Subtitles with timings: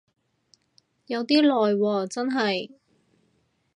[1.05, 2.71] 有啲耐喎真係